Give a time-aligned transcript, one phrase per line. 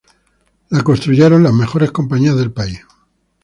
[0.71, 2.81] La construyeron las mejores compañías del país.